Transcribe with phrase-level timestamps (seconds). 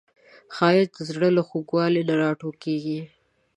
[0.55, 3.01] ښایست د زړه له خوږوالي نه راټوکېږي